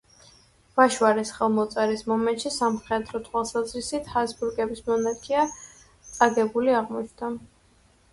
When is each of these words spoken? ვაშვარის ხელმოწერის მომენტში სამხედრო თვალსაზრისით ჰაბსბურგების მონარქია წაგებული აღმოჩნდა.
ვაშვარის 0.79 1.31
ხელმოწერის 1.33 1.99
მომენტში 2.11 2.51
სამხედრო 2.55 3.21
თვალსაზრისით 3.27 4.09
ჰაბსბურგების 4.15 4.81
მონარქია 4.89 5.45
წაგებული 6.15 6.75
აღმოჩნდა. 6.79 7.31